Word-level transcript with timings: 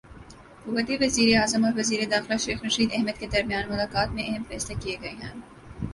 کویتی 0.63 0.95
وزیراعظم 1.01 1.65
اور 1.65 1.73
وزیر 1.77 2.01
داخلہ 2.11 2.37
شیخ 2.37 2.65
رشید 2.65 2.89
احمد 2.93 3.19
کے 3.19 3.27
درمیان 3.27 3.69
ملاقات 3.69 4.09
میں 4.11 4.23
اہم 4.27 4.43
فیصلے 4.49 4.75
کیے 4.83 4.95
گئے 5.01 5.09
ہیں 5.11 5.33